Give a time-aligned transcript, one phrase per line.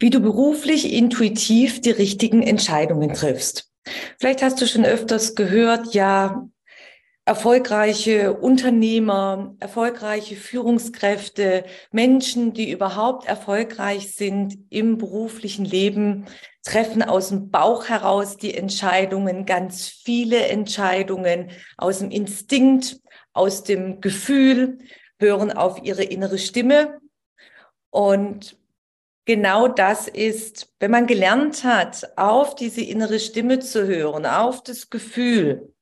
[0.00, 3.70] Wie du beruflich intuitiv die richtigen Entscheidungen triffst.
[4.18, 6.48] Vielleicht hast du schon öfters gehört, ja,
[7.26, 16.24] erfolgreiche Unternehmer, erfolgreiche Führungskräfte, Menschen, die überhaupt erfolgreich sind im beruflichen Leben,
[16.64, 23.00] treffen aus dem Bauch heraus die Entscheidungen, ganz viele Entscheidungen aus dem Instinkt,
[23.32, 24.78] aus dem Gefühl,
[25.20, 26.98] hören auf ihre innere Stimme.
[27.90, 28.56] Und
[29.30, 34.90] genau das ist, wenn man gelernt hat, auf diese innere Stimme zu hören, auf das
[34.90, 35.72] Gefühl,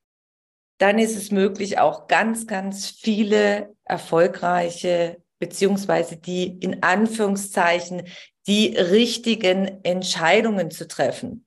[0.76, 8.02] dann ist es möglich, auch ganz, ganz viele erfolgreiche beziehungsweise die in Anführungszeichen
[8.46, 11.46] die richtigen Entscheidungen zu treffen.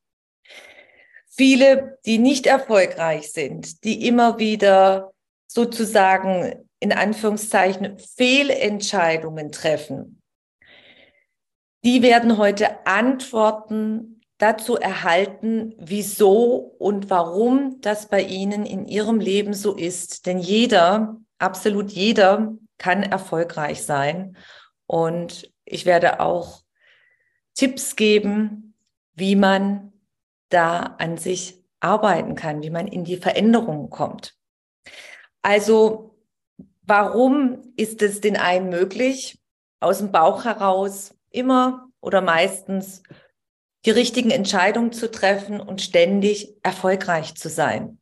[1.30, 5.14] Viele, die nicht erfolgreich sind, die immer wieder
[5.46, 10.21] sozusagen in Anführungszeichen Fehlentscheidungen treffen,
[11.84, 19.54] die werden heute Antworten dazu erhalten, wieso und warum das bei Ihnen in Ihrem Leben
[19.54, 20.26] so ist.
[20.26, 24.36] Denn jeder, absolut jeder, kann erfolgreich sein.
[24.88, 26.62] Und ich werde auch
[27.54, 28.76] Tipps geben,
[29.14, 29.94] wie man
[30.50, 34.36] da an sich arbeiten kann, wie man in die Veränderung kommt.
[35.42, 36.16] Also,
[36.82, 39.40] warum ist es den einen möglich,
[39.80, 43.04] aus dem Bauch heraus immer oder meistens
[43.86, 48.00] die richtigen Entscheidungen zu treffen und ständig erfolgreich zu sein.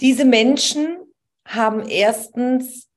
[0.00, 0.98] Diese Menschen
[1.46, 2.88] haben erstens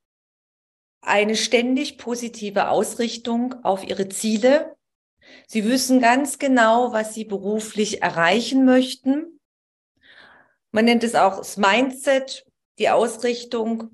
[1.01, 4.75] eine ständig positive Ausrichtung auf ihre Ziele.
[5.47, 9.39] Sie wissen ganz genau, was sie beruflich erreichen möchten.
[10.71, 12.45] Man nennt es auch das Mindset,
[12.77, 13.91] die Ausrichtung.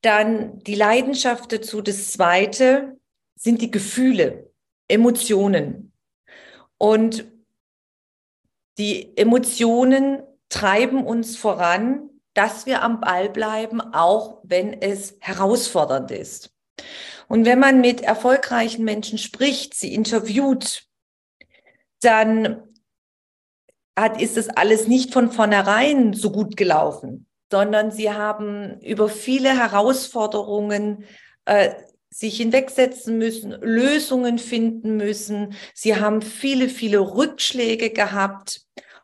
[0.00, 1.80] Dann die Leidenschaft dazu.
[1.80, 2.98] Das zweite
[3.38, 4.50] sind die Gefühle,
[4.88, 5.92] Emotionen.
[6.76, 7.24] Und
[8.78, 16.54] die Emotionen treiben uns voran, dass wir am Ball bleiben, auch wenn es herausfordernd ist.
[17.28, 20.84] Und wenn man mit erfolgreichen Menschen spricht, sie interviewt,
[22.00, 22.62] dann
[23.98, 29.58] hat, ist das alles nicht von vornherein so gut gelaufen, sondern sie haben über viele
[29.58, 31.04] Herausforderungen
[31.44, 31.74] äh,
[32.10, 35.54] sich hinwegsetzen müssen, Lösungen finden müssen.
[35.74, 38.62] Sie haben viele, viele Rückschläge gehabt.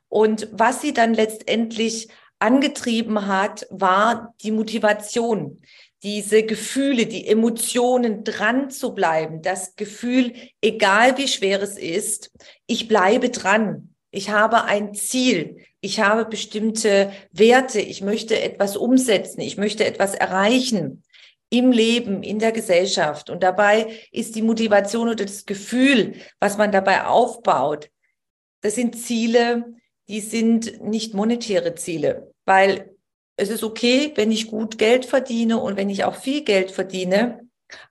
[0.08, 5.60] Und was sie dann letztendlich angetrieben hat, war die Motivation,
[6.02, 12.30] diese Gefühle, die Emotionen dran zu bleiben, das Gefühl, egal wie schwer es ist,
[12.66, 13.94] ich bleibe dran.
[14.10, 15.56] Ich habe ein Ziel.
[15.80, 17.80] Ich habe bestimmte Werte.
[17.80, 19.40] Ich möchte etwas umsetzen.
[19.40, 21.03] Ich möchte etwas erreichen
[21.58, 23.30] im Leben, in der Gesellschaft.
[23.30, 27.90] Und dabei ist die Motivation oder das Gefühl, was man dabei aufbaut,
[28.62, 29.64] das sind Ziele,
[30.08, 32.90] die sind nicht monetäre Ziele, weil
[33.36, 37.40] es ist okay, wenn ich gut Geld verdiene und wenn ich auch viel Geld verdiene,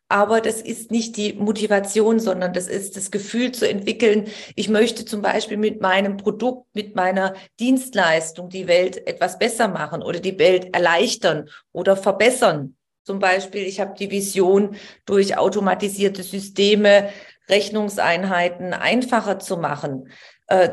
[0.10, 5.06] aber das ist nicht die Motivation, sondern das ist das Gefühl zu entwickeln, ich möchte
[5.06, 10.38] zum Beispiel mit meinem Produkt, mit meiner Dienstleistung die Welt etwas besser machen oder die
[10.38, 12.76] Welt erleichtern oder verbessern.
[13.04, 14.76] Zum Beispiel, ich habe die Vision,
[15.06, 17.10] durch automatisierte Systeme
[17.50, 20.10] Rechnungseinheiten einfacher zu machen,
[20.48, 20.70] äh,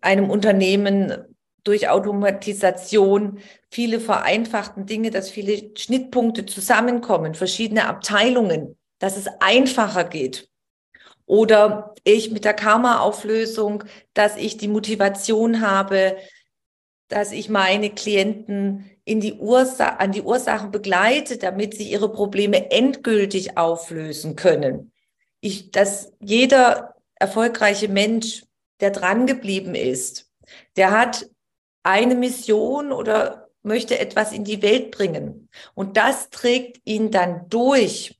[0.00, 3.38] einem Unternehmen durch Automatisation
[3.70, 10.48] viele vereinfachten Dinge, dass viele Schnittpunkte zusammenkommen, verschiedene Abteilungen, dass es einfacher geht.
[11.26, 13.84] Oder ich mit der Karma-Auflösung,
[14.14, 16.16] dass ich die Motivation habe,
[17.06, 22.70] dass ich meine Klienten in die Ursa an die Ursachen begleite, damit sie ihre Probleme
[22.70, 24.92] endgültig auflösen können.
[25.40, 28.44] Ich, dass jeder erfolgreiche Mensch,
[28.78, 30.30] der dran geblieben ist,
[30.76, 31.28] der hat
[31.82, 35.48] eine Mission oder möchte etwas in die Welt bringen.
[35.74, 38.16] Und das trägt ihn dann durch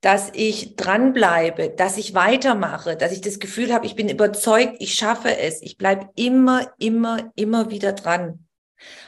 [0.00, 4.94] dass ich dranbleibe, dass ich weitermache, dass ich das Gefühl habe, ich bin überzeugt, ich
[4.94, 5.60] schaffe es.
[5.60, 8.47] Ich bleibe immer, immer, immer wieder dran.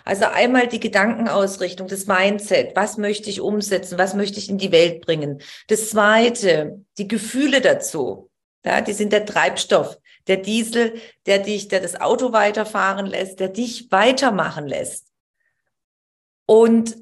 [0.04, 4.72] Also einmal die Gedankenausrichtung, das Mindset, was möchte ich umsetzen, was möchte ich in die
[4.72, 5.40] Welt bringen.
[5.68, 8.30] Das zweite, die Gefühle dazu.
[8.64, 13.48] Ja, die sind der Treibstoff, der Diesel, der dich, der das Auto weiterfahren lässt, der
[13.48, 15.06] dich weitermachen lässt.
[16.46, 16.96] Und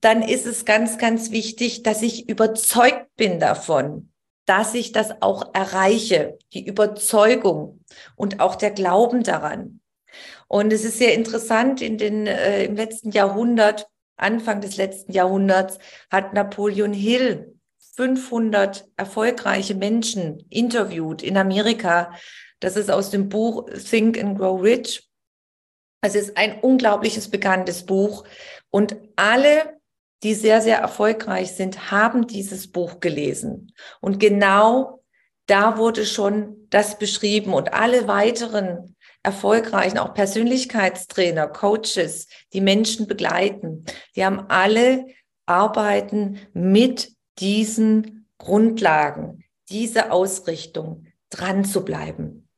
[0.00, 4.12] dann ist es ganz, ganz wichtig, dass ich überzeugt bin davon,
[4.46, 7.84] dass ich das auch erreiche, die Überzeugung
[8.14, 9.80] und auch der Glauben daran.
[10.48, 15.78] Und es ist sehr interessant, in den, äh, im letzten Jahrhundert, Anfang des letzten Jahrhunderts,
[16.10, 17.56] hat Napoleon Hill
[17.96, 22.12] 500 erfolgreiche Menschen interviewt in Amerika.
[22.60, 25.08] Das ist aus dem Buch Think and Grow Rich.
[26.02, 28.24] Es ist ein unglaubliches bekanntes Buch.
[28.70, 29.80] Und alle,
[30.22, 33.72] die sehr, sehr erfolgreich sind, haben dieses Buch gelesen.
[34.00, 35.02] Und genau
[35.46, 37.54] da wurde schon das beschrieben.
[37.54, 38.95] Und alle weiteren
[39.26, 43.84] erfolgreichen, auch Persönlichkeitstrainer, Coaches, die Menschen begleiten,
[44.14, 45.06] die haben alle
[45.46, 52.48] arbeiten mit diesen Grundlagen, diese Ausrichtung dran zu bleiben.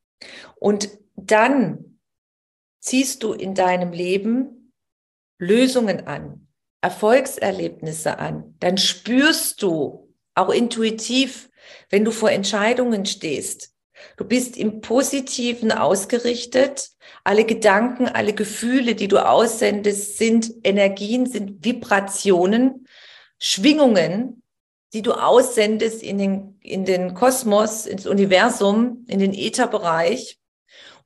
[0.59, 1.99] Und dann
[2.79, 4.71] ziehst du in deinem Leben
[5.39, 6.47] Lösungen an,
[6.81, 8.55] Erfolgserlebnisse an.
[8.59, 11.49] Dann spürst du auch intuitiv,
[11.89, 13.73] wenn du vor Entscheidungen stehst.
[14.17, 16.89] Du bist im Positiven ausgerichtet.
[17.23, 22.87] Alle Gedanken, alle Gefühle, die du aussendest, sind Energien, sind Vibrationen,
[23.37, 24.43] Schwingungen,
[24.93, 30.39] die du aussendest in den, in den Kosmos, ins Universum, in den Ätherbereich.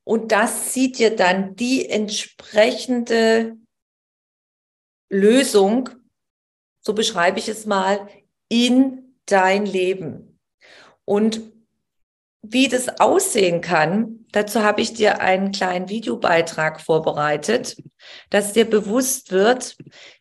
[0.04, 3.58] Und das zieht dir dann die entsprechende
[5.10, 5.90] Lösung,
[6.82, 8.08] so beschreibe ich es mal,
[8.50, 10.40] in dein Leben.
[11.06, 11.53] Und
[12.44, 17.78] wie das aussehen kann, dazu habe ich dir einen kleinen Videobeitrag vorbereitet,
[18.30, 19.78] dass dir bewusst wird,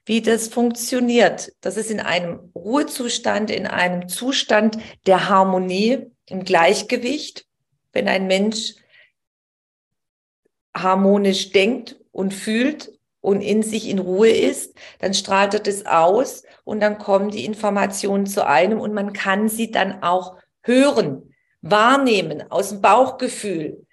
[0.07, 1.53] wie das funktioniert.
[1.61, 7.45] Das ist in einem Ruhezustand, in einem Zustand der Harmonie, im Gleichgewicht.
[7.93, 8.77] Wenn ein Mensch
[10.77, 16.45] harmonisch denkt und fühlt und in sich in Ruhe ist, dann strahlt er das aus
[16.63, 21.32] und dann kommen die Informationen zu einem und man kann sie dann auch hören
[21.63, 23.87] wahrnehmen, aus dem Bauchgefühl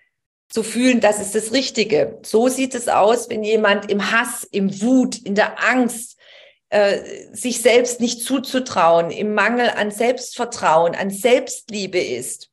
[0.50, 2.20] zu fühlen, das ist das Richtige.
[2.24, 6.18] So sieht es aus, wenn jemand im Hass, im Wut, in der Angst,
[6.70, 7.02] äh,
[7.32, 12.50] sich selbst nicht zuzutrauen, im Mangel an Selbstvertrauen, an Selbstliebe ist.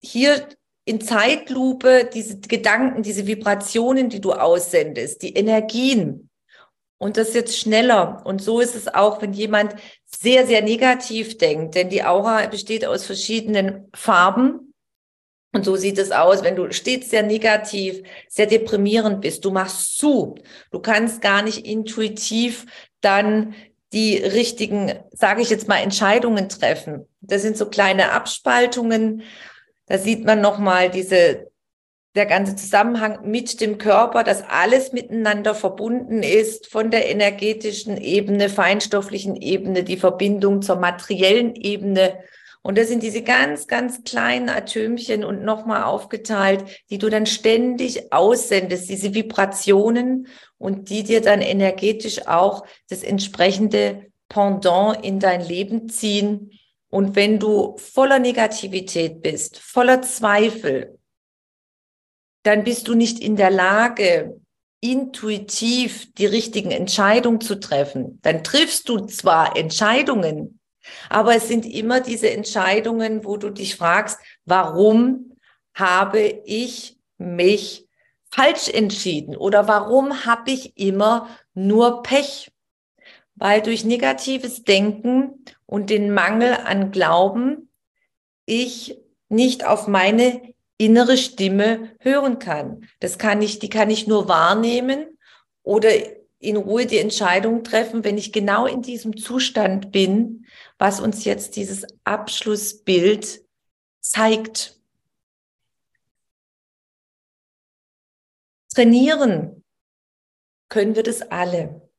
[0.00, 0.48] Hier
[0.84, 6.27] in Zeitlupe diese Gedanken, diese Vibrationen, die du aussendest, die Energien,
[6.98, 8.22] und das jetzt schneller.
[8.24, 9.74] Und so ist es auch, wenn jemand
[10.04, 14.74] sehr, sehr negativ denkt, denn die Aura besteht aus verschiedenen Farben.
[15.54, 19.44] Und so sieht es aus, wenn du stets sehr negativ, sehr deprimierend bist.
[19.44, 20.34] Du machst zu.
[20.70, 22.66] Du kannst gar nicht intuitiv
[23.00, 23.54] dann
[23.94, 27.08] die richtigen, sage ich jetzt mal, Entscheidungen treffen.
[27.20, 29.22] Das sind so kleine Abspaltungen.
[29.86, 31.47] Da sieht man nochmal diese
[32.18, 38.50] der ganze Zusammenhang mit dem Körper, dass alles miteinander verbunden ist, von der energetischen Ebene,
[38.50, 42.18] feinstofflichen Ebene, die Verbindung zur materiellen Ebene.
[42.60, 48.12] Und das sind diese ganz, ganz kleinen Atömchen und nochmal aufgeteilt, die du dann ständig
[48.12, 50.26] aussendest, diese Vibrationen
[50.58, 56.50] und die dir dann energetisch auch das entsprechende Pendant in dein Leben ziehen.
[56.90, 60.97] Und wenn du voller Negativität bist, voller Zweifel,
[62.48, 64.40] dann bist du nicht in der Lage,
[64.80, 68.20] intuitiv die richtigen Entscheidungen zu treffen.
[68.22, 70.58] Dann triffst du zwar Entscheidungen,
[71.10, 75.36] aber es sind immer diese Entscheidungen, wo du dich fragst, warum
[75.74, 77.86] habe ich mich
[78.30, 82.50] falsch entschieden oder warum habe ich immer nur Pech?
[83.34, 87.70] Weil durch negatives Denken und den Mangel an Glauben
[88.46, 92.88] ich nicht auf meine innere Stimme hören kann.
[93.00, 95.18] Das kann ich, die kann ich nur wahrnehmen
[95.62, 95.90] oder
[96.38, 100.46] in Ruhe die Entscheidung treffen, wenn ich genau in diesem Zustand bin,
[100.78, 103.44] was uns jetzt dieses Abschlussbild
[104.00, 104.80] zeigt.
[108.72, 109.64] Trainieren
[110.68, 111.90] können wir das alle.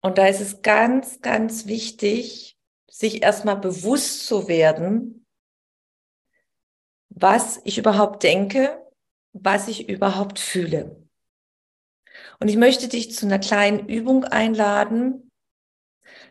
[0.00, 5.23] Und da ist es ganz, ganz wichtig, sich erstmal bewusst zu werden,
[7.14, 8.84] was ich überhaupt denke,
[9.32, 11.00] was ich überhaupt fühle.
[12.40, 15.30] Und ich möchte dich zu einer kleinen Übung einladen,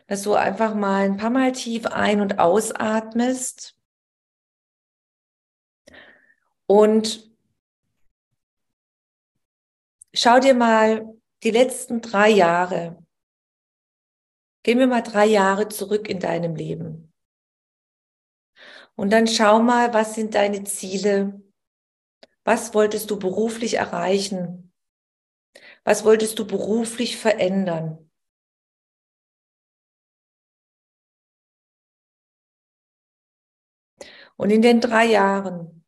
[0.06, 3.78] dass du einfach mal ein paar Mal tief ein- und ausatmest
[6.66, 7.30] und
[10.14, 13.02] schau dir mal die letzten drei Jahre.
[14.62, 17.13] Gehen wir mal drei Jahre zurück in deinem Leben.
[18.96, 21.42] Und dann schau mal, was sind deine Ziele?
[22.44, 24.72] Was wolltest du beruflich erreichen?
[25.84, 28.10] Was wolltest du beruflich verändern?
[34.36, 35.84] Und in den drei Jahren,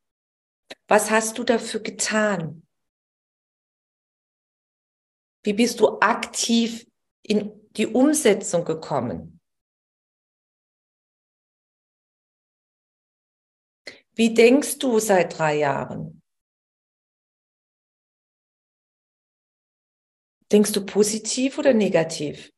[0.88, 2.66] was hast du dafür getan?
[5.42, 6.86] Wie bist du aktiv
[7.22, 9.35] in die Umsetzung gekommen?
[14.16, 16.22] Wie denkst du seit drei Jahren?
[20.50, 22.50] Denkst du positiv oder negativ?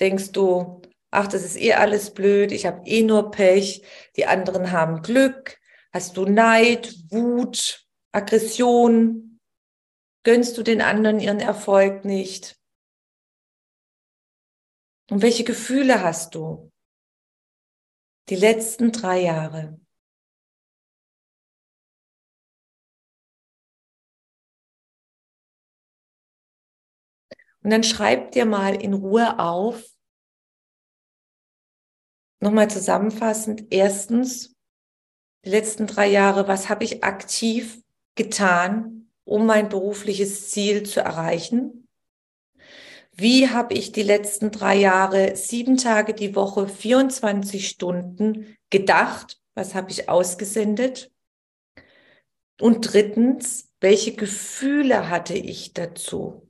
[0.00, 0.82] Denkst du,
[1.12, 3.84] ach, das ist eh alles blöd, ich habe eh nur Pech,
[4.16, 5.60] die anderen haben Glück?
[5.92, 9.38] Hast du Neid, Wut, Aggression?
[10.24, 12.58] Gönnst du den anderen ihren Erfolg nicht?
[15.08, 16.72] Und welche Gefühle hast du?
[18.28, 19.78] Die letzten drei Jahre.
[27.66, 29.82] Und dann schreib dir mal in Ruhe auf,
[32.38, 34.54] nochmal zusammenfassend, erstens,
[35.44, 37.82] die letzten drei Jahre, was habe ich aktiv
[38.14, 41.88] getan, um mein berufliches Ziel zu erreichen?
[43.10, 49.40] Wie habe ich die letzten drei Jahre, sieben Tage die Woche, 24 Stunden gedacht?
[49.56, 51.10] Was habe ich ausgesendet?
[52.60, 56.45] Und drittens, welche Gefühle hatte ich dazu?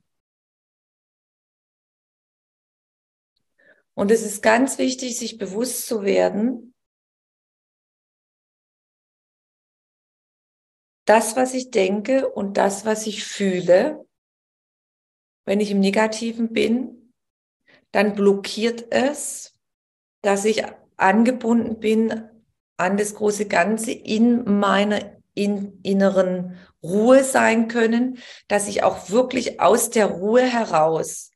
[3.97, 6.75] Und es ist ganz wichtig, sich bewusst zu werden,
[11.05, 14.05] das, was ich denke und das, was ich fühle,
[15.45, 17.11] wenn ich im Negativen bin,
[17.91, 19.57] dann blockiert es,
[20.21, 20.63] dass ich
[20.97, 22.29] angebunden bin
[22.77, 29.59] an das große Ganze in meiner in, inneren Ruhe sein können, dass ich auch wirklich
[29.59, 31.31] aus der Ruhe heraus,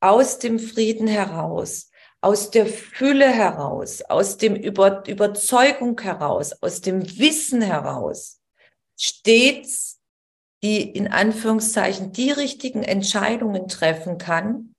[0.00, 1.89] aus dem Frieden heraus,
[2.20, 8.40] aus der Fülle heraus, aus dem Über Überzeugung heraus, aus dem Wissen heraus,
[8.96, 10.00] stets
[10.62, 14.74] die in Anführungszeichen die richtigen Entscheidungen treffen kann,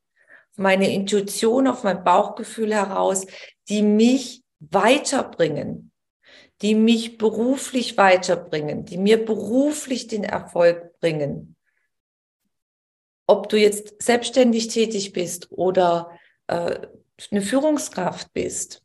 [0.55, 3.25] meine Intuition, auf mein Bauchgefühl heraus,
[3.69, 5.91] die mich weiterbringen,
[6.61, 11.55] die mich beruflich weiterbringen, die mir beruflich den Erfolg bringen.
[13.25, 16.11] Ob du jetzt selbstständig tätig bist oder
[16.47, 16.87] äh,
[17.29, 18.83] eine Führungskraft bist.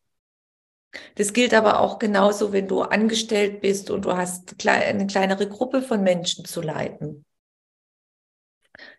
[1.14, 5.82] Das gilt aber auch genauso, wenn du angestellt bist und du hast eine kleinere Gruppe
[5.82, 7.24] von Menschen zu leiten.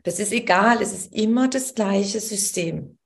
[0.03, 2.97] Das ist egal, es ist immer das gleiche System.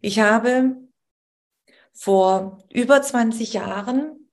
[0.00, 0.76] Ich habe
[1.92, 4.30] vor über 20 Jahren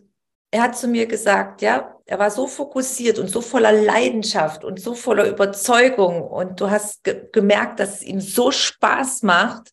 [0.50, 4.80] er hat zu mir gesagt, ja, er war so fokussiert und so voller Leidenschaft und
[4.80, 6.22] so voller Überzeugung.
[6.22, 9.72] Und du hast ge gemerkt, dass es ihm so Spaß macht,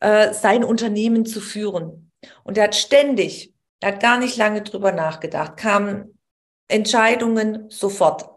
[0.00, 2.12] äh, sein Unternehmen zu führen.
[2.42, 6.18] Und er hat ständig, er hat gar nicht lange drüber nachgedacht, kamen
[6.68, 8.33] Entscheidungen sofort.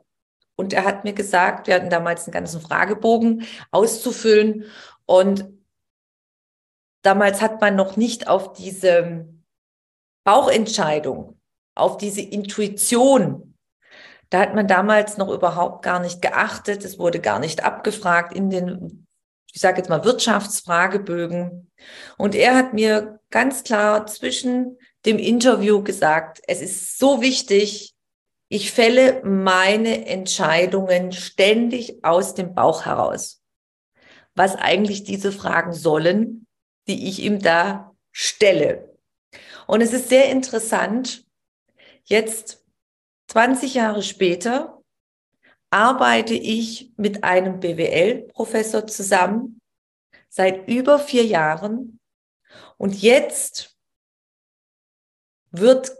[0.57, 4.65] Und er hat mir gesagt, wir hatten damals einen ganzen Fragebogen auszufüllen.
[5.05, 5.45] Und
[7.03, 9.27] damals hat man noch nicht auf diese
[10.25, 11.39] Bauchentscheidung,
[11.75, 13.47] auf diese Intuition,
[14.29, 16.83] da hat man damals noch überhaupt gar nicht geachtet.
[16.83, 19.07] Es wurde gar nicht abgefragt in den,
[19.53, 21.71] ich sage jetzt mal, Wirtschaftsfragebögen.
[22.17, 27.95] Und er hat mir ganz klar zwischen dem Interview gesagt, es ist so wichtig,
[28.49, 33.43] ich fälle meine Entscheidungen ständig aus dem Bauch heraus.
[34.35, 36.47] Was eigentlich diese Fragen sollen,
[36.87, 38.97] die ich ihm da stelle.
[39.65, 41.25] Und es ist sehr interessant,
[42.05, 42.63] jetzt
[43.27, 44.81] 20 Jahre später
[45.69, 49.59] arbeite ich mit einem BWL-Professor zusammen
[50.29, 51.99] seit über vier Jahren.
[52.77, 53.77] Und jetzt
[55.51, 55.91] wird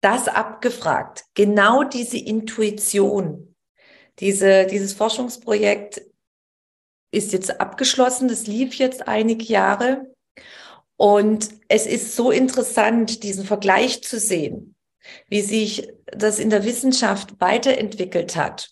[0.00, 1.24] das abgefragt.
[1.34, 3.54] Genau diese Intuition.
[4.20, 6.02] Diese, dieses Forschungsprojekt
[7.10, 8.28] ist jetzt abgeschlossen.
[8.28, 10.12] Das lief jetzt einige Jahre.
[10.96, 14.74] Und es ist so interessant, diesen Vergleich zu sehen,
[15.28, 18.70] wie sich das in der Wissenschaft weiterentwickelt hat.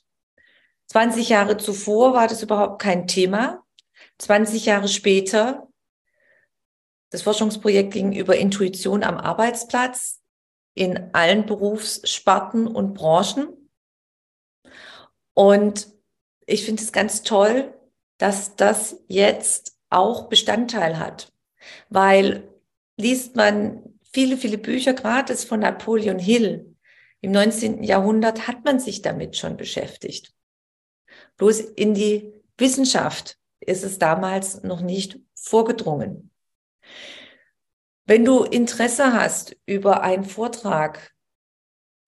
[0.89, 3.65] 20 Jahre zuvor war das überhaupt kein Thema.
[4.19, 5.69] 20 Jahre später,
[7.11, 10.16] das Forschungsprojekt ging über Intuition am Arbeitsplatz
[10.77, 13.49] in allen Berufssparten und Branchen.
[15.35, 15.89] Und
[16.47, 17.75] ich finde es ganz toll,
[18.19, 21.33] dass das jetzt auch Bestandteil hat,
[21.89, 22.49] weil
[22.99, 26.77] liest man viele, viele Bücher, gerade von Napoleon Hill,
[27.23, 27.83] im 19.
[27.83, 30.35] Jahrhundert hat man sich damit schon beschäftigt.
[31.39, 36.31] Bloß in die Wissenschaft ist es damals noch nicht vorgedrungen.
[38.09, 41.13] Wenn du Interesse hast über einen Vortrag,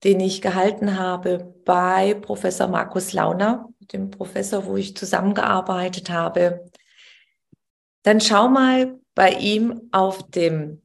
[0.05, 6.71] den ich gehalten habe bei Professor Markus Launer, dem Professor, wo ich zusammengearbeitet habe,
[8.03, 10.81] dann schau mal bei ihm auf dem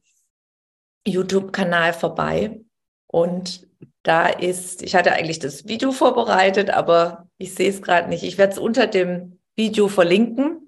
[1.07, 2.59] YouTube-Kanal vorbei.
[3.07, 3.69] Und
[4.03, 8.23] da ist, ich hatte eigentlich das Video vorbereitet, aber ich sehe es gerade nicht.
[8.23, 10.64] Ich werde es unter dem Video verlinken.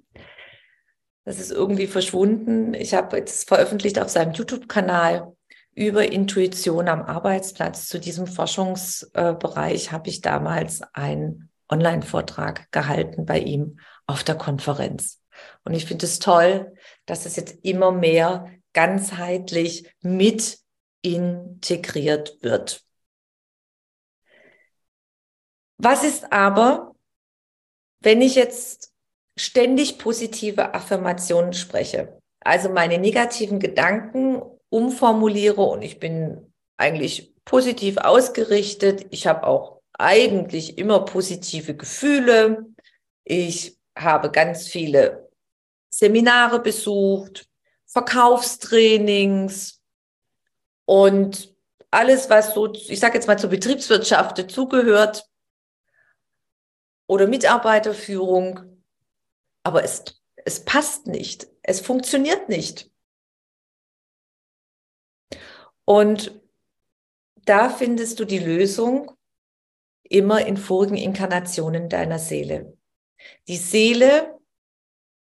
[1.27, 2.74] Das ist irgendwie verschwunden.
[2.74, 5.36] Ich habe jetzt veröffentlicht auf seinem YouTube-Kanal
[5.75, 7.89] über Intuition am Arbeitsplatz.
[7.89, 15.22] Zu diesem Forschungsbereich habe ich damals einen Online-Vortrag gehalten bei ihm auf der Konferenz.
[15.65, 16.74] Und ich finde es toll,
[17.05, 20.60] dass es jetzt immer mehr ganzheitlich mit
[21.01, 22.86] integriert wird.
[25.77, 26.96] Was ist aber,
[28.00, 28.94] wenn ich jetzt
[29.38, 39.06] ständig positive Affirmationen spreche, also meine negativen Gedanken umformuliere und ich bin eigentlich positiv ausgerichtet,
[39.12, 42.66] ich habe auch eigentlich immer positive Gefühle,
[43.24, 45.30] ich habe ganz viele
[45.90, 47.48] Seminare besucht,
[47.86, 49.82] Verkaufstrainings
[50.86, 51.56] und
[51.90, 55.28] alles, was so, ich sage jetzt mal zur Betriebswirtschaft dazugehört,
[57.08, 58.76] oder Mitarbeiterführung,
[59.68, 60.01] aber es,
[60.46, 62.90] es passt nicht, es funktioniert nicht.
[65.84, 66.42] Und
[67.44, 69.12] da findest du die Lösung
[70.03, 72.77] immer in vorigen Inkarnationen deiner Seele.
[73.50, 74.40] Die Seele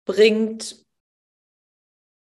[0.06, 0.86] bringt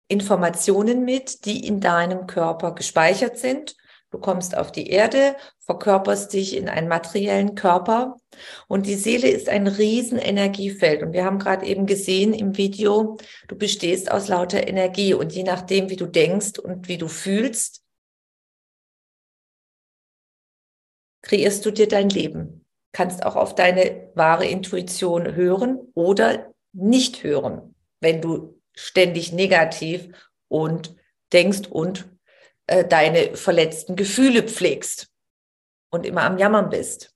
[0.07, 3.75] Informationen mit, die in deinem Körper gespeichert sind
[4.09, 8.15] Du kommst auf die Erde, verkörperst dich in einen materiellen Körper
[8.67, 11.03] und die Seele ist ein Riesenenergiefeld.
[11.03, 13.17] Und wir haben gerade eben gesehen im Video,
[13.49, 17.83] du bestehst aus lauter Energie und je nachdem, wie du denkst und wie du fühlst,
[21.21, 22.65] kreierst du dir dein Leben.
[22.93, 30.07] Kannst auch auf deine wahre Intuition hören oder nicht hören, wenn du ständig negativ
[30.47, 30.95] und
[31.33, 32.16] denkst und
[32.67, 35.07] äh, deine verletzten Gefühle pflegst
[35.89, 37.13] und immer am Jammern bist.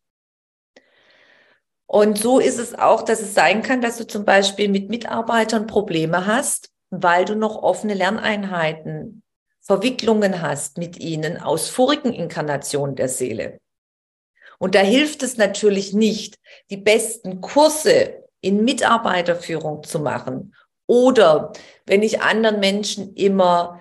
[1.86, 5.68] Und so ist es auch, dass es sein kann, dass du zum Beispiel mit Mitarbeitern
[5.68, 9.24] Probleme hast, weil du noch offene Lerneinheiten,
[9.60, 13.60] Verwicklungen hast mit ihnen aus vorigen Inkarnationen der Seele.
[14.58, 16.38] Und da hilft es natürlich nicht,
[16.70, 20.56] die besten Kurse in Mitarbeiterführung zu machen
[20.88, 21.54] oder
[21.86, 23.80] wenn ich anderen Menschen immer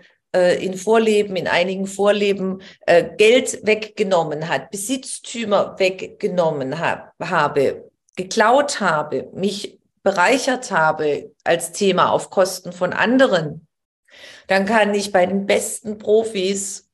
[0.65, 9.29] in Vorleben, in einigen Vorleben äh, Geld weggenommen hat, Besitztümer weggenommen hab, habe, geklaut habe,
[9.35, 13.67] mich bereichert habe als Thema auf Kosten von anderen,
[14.47, 16.89] dann kann ich bei den besten Profis,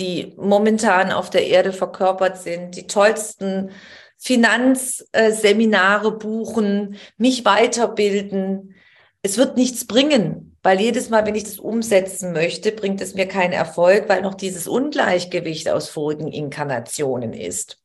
[0.00, 3.70] die momentan auf der Erde verkörpert sind, die tollsten
[4.16, 8.74] Finanzseminare buchen, mich weiterbilden.
[9.22, 13.26] Es wird nichts bringen, weil jedes Mal, wenn ich das umsetzen möchte, bringt es mir
[13.26, 17.82] keinen Erfolg, weil noch dieses Ungleichgewicht aus vorigen Inkarnationen ist.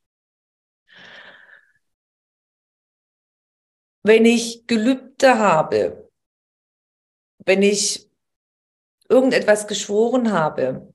[4.04, 6.10] Wenn ich Gelübde habe,
[7.46, 8.10] wenn ich
[9.10, 10.94] irgendetwas geschworen habe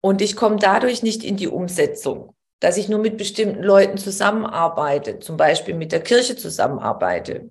[0.00, 5.18] und ich komme dadurch nicht in die Umsetzung, dass ich nur mit bestimmten Leuten zusammenarbeite,
[5.18, 7.50] zum Beispiel mit der Kirche zusammenarbeite,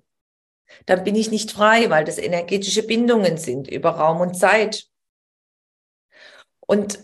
[0.86, 4.86] dann bin ich nicht frei, weil das energetische Bindungen sind über Raum und Zeit.
[6.60, 6.98] Und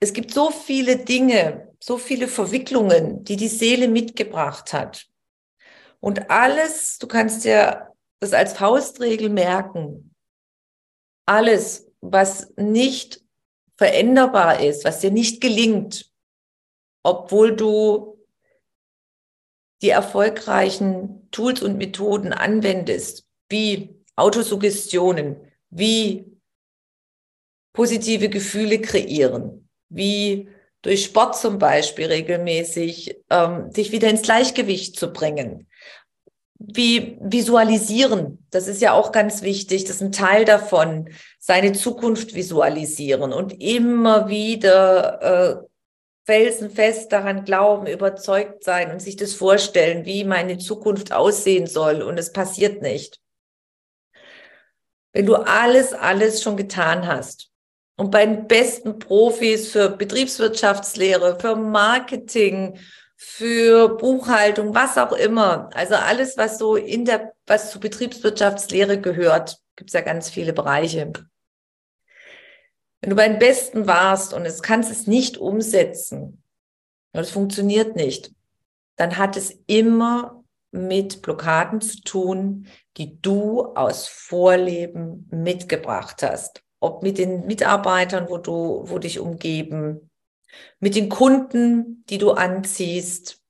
[0.00, 5.06] es gibt so viele Dinge, so viele Verwicklungen, die die Seele mitgebracht hat.
[6.00, 10.14] Und alles, du kannst dir das als Faustregel merken,
[11.26, 13.20] alles, was nicht
[13.76, 16.10] veränderbar ist, was dir nicht gelingt,
[17.04, 18.11] obwohl du
[19.82, 25.36] die erfolgreichen Tools und Methoden anwendest, wie Autosuggestionen,
[25.70, 26.32] wie
[27.72, 30.48] positive Gefühle kreieren, wie
[30.82, 35.68] durch Sport zum Beispiel regelmäßig ähm, dich wieder ins Gleichgewicht zu bringen.
[36.58, 41.08] Wie visualisieren, das ist ja auch ganz wichtig, das ist ein Teil davon,
[41.40, 45.71] seine Zukunft visualisieren und immer wieder äh,
[46.24, 52.18] felsenfest daran glauben, überzeugt sein und sich das vorstellen, wie meine Zukunft aussehen soll und
[52.18, 53.20] es passiert nicht.
[55.12, 57.52] Wenn du alles, alles schon getan hast,
[57.96, 62.78] und bei den besten Profis für Betriebswirtschaftslehre, für Marketing,
[63.16, 65.70] für Buchhaltung, was auch immer.
[65.74, 70.52] Also alles, was so in der, was zur Betriebswirtschaftslehre gehört, gibt es ja ganz viele
[70.52, 71.12] Bereiche.
[73.02, 76.42] Wenn du bei den Besten warst und es kannst es nicht umsetzen,
[77.14, 78.32] und es funktioniert nicht,
[78.96, 87.02] dann hat es immer mit Blockaden zu tun, die du aus Vorleben mitgebracht hast ob
[87.02, 90.10] mit den Mitarbeitern, wo du, wo dich umgeben,
[90.80, 93.40] mit den Kunden, die du anziehst,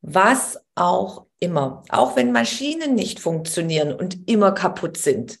[0.00, 1.82] was auch immer.
[1.88, 5.40] Auch wenn Maschinen nicht funktionieren und immer kaputt sind.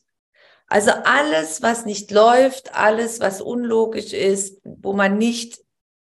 [0.70, 5.58] Also alles, was nicht läuft, alles, was unlogisch ist, wo man nicht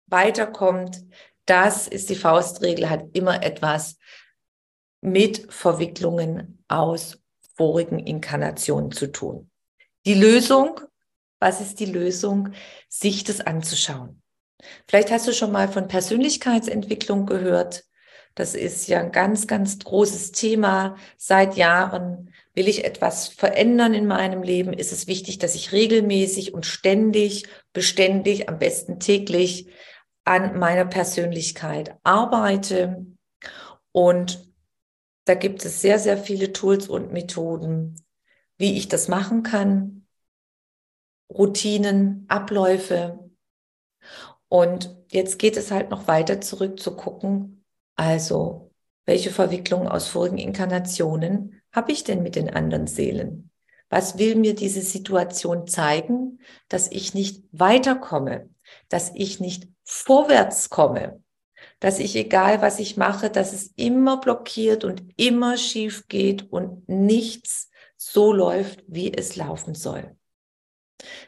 [0.08, 1.06] weiterkommt,
[1.46, 3.98] das ist die Faustregel, hat immer etwas
[5.00, 7.18] mit Verwicklungen aus
[7.56, 9.50] vorigen Inkarnationen zu tun.
[10.06, 10.82] Die Lösung,
[11.40, 12.52] was ist die Lösung?
[12.90, 14.22] Sich das anzuschauen.
[14.90, 17.86] Vielleicht hast du schon mal von Persönlichkeitsentwicklung gehört.
[18.38, 20.96] Das ist ja ein ganz, ganz großes Thema.
[21.18, 24.74] Seit Jahren will ich etwas verändern in meinem Leben.
[24.74, 29.70] Ist es wichtig, dass ich regelmäßig und ständig, beständig, am besten täglich
[30.24, 33.08] an meiner Persönlichkeit arbeite.
[33.92, 34.54] Und
[35.26, 37.96] da gibt es sehr, sehr viele Tools und Methoden,
[38.60, 40.06] wie ich das machen kann,
[41.34, 43.32] Routinen, Abläufe.
[44.48, 47.57] Und jetzt geht es halt noch weiter zurück zu gucken,
[47.98, 48.72] also
[49.06, 53.52] welche Verwicklungen aus vorigen Inkarnationen habe ich denn mit den anderen Seelen?
[53.90, 58.50] Was will mir diese Situation zeigen, dass ich nicht weiterkomme,
[58.90, 61.24] dass ich nicht vorwärts komme,
[61.80, 66.88] dass ich, egal was ich mache, dass es immer blockiert und immer schief geht und
[66.90, 70.16] nichts so läuft, wie es laufen soll.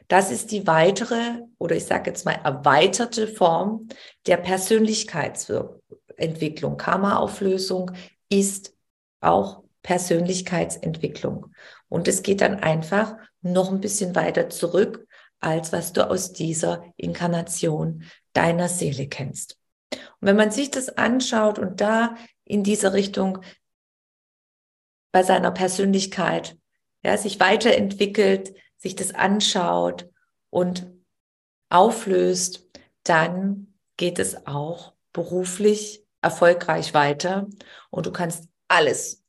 [0.07, 3.87] Das ist die weitere oder ich sage jetzt mal erweiterte Form
[4.25, 4.37] der
[6.19, 6.77] Persönlichkeitsentwicklung.
[6.77, 7.91] Karma-Auflösung
[8.29, 8.75] ist
[9.21, 11.53] auch Persönlichkeitsentwicklung.
[11.87, 15.07] Und es geht dann einfach noch ein bisschen weiter zurück,
[15.39, 18.03] als was du aus dieser Inkarnation
[18.33, 19.57] deiner Seele kennst.
[19.91, 23.39] Und wenn man sich das anschaut und da in dieser Richtung
[25.11, 26.57] bei seiner Persönlichkeit
[27.01, 30.09] ja, sich weiterentwickelt, sich das anschaut
[30.49, 30.91] und
[31.69, 32.69] auflöst,
[33.03, 37.47] dann geht es auch beruflich erfolgreich weiter
[37.89, 39.23] und du kannst alles,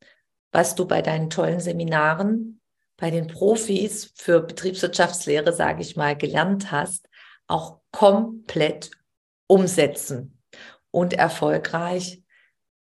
[0.52, 2.60] was du bei deinen tollen Seminaren,
[2.96, 7.08] bei den Profis für Betriebswirtschaftslehre, sage ich mal, gelernt hast,
[7.46, 8.90] auch komplett
[9.46, 10.38] umsetzen
[10.90, 12.22] und erfolgreich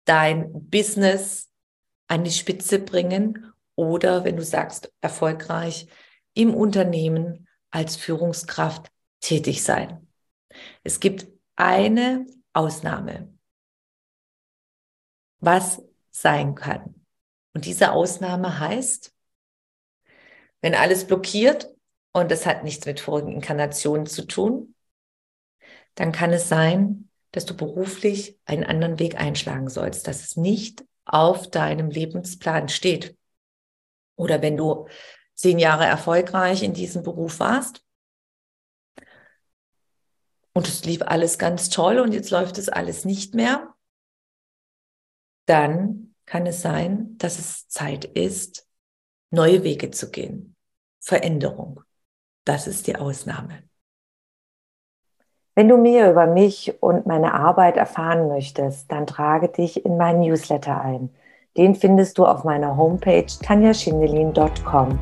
[0.05, 1.49] dein Business
[2.09, 5.87] an die Spitze bringen oder wenn du sagst erfolgreich
[6.35, 10.09] im Unternehmen als Führungskraft tätig sein.
[10.83, 13.30] Es gibt eine Ausnahme,
[15.41, 16.95] was sein kann.
[17.55, 19.13] Und diese Ausnahme heißt,
[20.61, 21.69] wenn alles blockiert
[22.13, 24.75] und es hat nichts mit vorigen Inkarnationen zu tun,
[25.95, 30.85] dann kann es sein, dass du beruflich einen anderen Weg einschlagen sollst, dass es nicht
[31.05, 33.17] auf deinem Lebensplan steht.
[34.17, 34.89] Oder wenn du
[35.35, 37.83] zehn Jahre erfolgreich in diesem Beruf warst
[40.53, 43.75] und es lief alles ganz toll und jetzt läuft es alles nicht mehr,
[45.51, 48.69] dann kann es sein, dass es Zeit ist,
[49.33, 50.55] neue Wege zu gehen.
[51.01, 51.81] Veränderung.
[52.45, 53.65] Das ist die Ausnahme.
[55.57, 60.21] Wenn du mehr über mich und meine Arbeit erfahren möchtest, dann trage dich in meinen
[60.21, 61.11] Newsletter ein.
[61.57, 64.99] Den findest du auf meiner Homepage tanjaschindelin.com.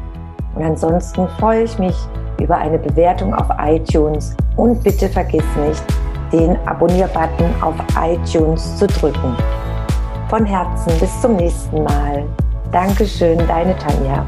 [0.55, 1.95] Und ansonsten freue ich mich
[2.41, 5.85] über eine Bewertung auf iTunes und bitte vergiss nicht,
[6.33, 9.37] den Abonnier-Button auf iTunes zu drücken.
[10.29, 12.23] Von Herzen bis zum nächsten Mal.
[12.71, 14.27] Dankeschön, deine Tanja.